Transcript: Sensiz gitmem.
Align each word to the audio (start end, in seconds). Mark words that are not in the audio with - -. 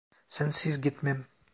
Sensiz 0.27 0.81
gitmem. 0.81 1.25